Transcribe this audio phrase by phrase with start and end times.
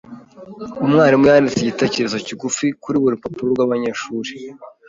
[0.85, 4.31] Umwarimu yanditse igitekerezo kigufi kuri buri rupapuro rwabanyeshuri.